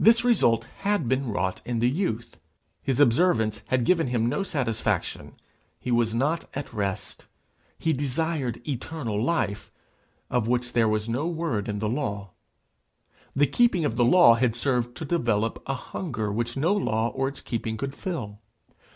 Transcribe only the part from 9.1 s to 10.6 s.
life of